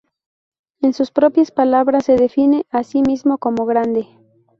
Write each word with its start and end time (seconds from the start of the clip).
En 0.81 0.93
sus 0.93 1.11
propias 1.11 1.51
palabras 1.51 2.05
se 2.05 2.15
define 2.15 2.65
a 2.71 2.83
sí 2.83 3.03
mismo 3.03 3.37
como 3.37 3.67
grande. 3.67 4.07